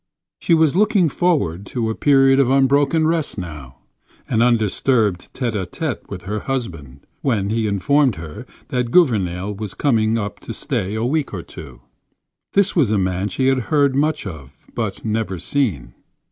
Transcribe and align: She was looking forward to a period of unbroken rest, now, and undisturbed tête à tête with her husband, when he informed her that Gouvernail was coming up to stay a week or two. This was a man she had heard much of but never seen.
She 0.39 0.55
was 0.55 0.75
looking 0.75 1.09
forward 1.09 1.63
to 1.67 1.91
a 1.91 1.93
period 1.93 2.39
of 2.39 2.49
unbroken 2.49 3.05
rest, 3.05 3.37
now, 3.37 3.75
and 4.27 4.41
undisturbed 4.41 5.31
tête 5.31 5.53
à 5.53 5.67
tête 5.67 6.09
with 6.09 6.23
her 6.23 6.39
husband, 6.39 7.01
when 7.21 7.51
he 7.51 7.67
informed 7.67 8.15
her 8.15 8.47
that 8.69 8.89
Gouvernail 8.89 9.53
was 9.53 9.75
coming 9.75 10.17
up 10.17 10.39
to 10.39 10.55
stay 10.55 10.95
a 10.95 11.05
week 11.05 11.35
or 11.35 11.43
two. 11.43 11.81
This 12.53 12.75
was 12.75 12.89
a 12.89 12.97
man 12.97 13.27
she 13.27 13.45
had 13.45 13.59
heard 13.69 13.93
much 13.95 14.25
of 14.25 14.49
but 14.73 15.05
never 15.05 15.37
seen. 15.37 15.93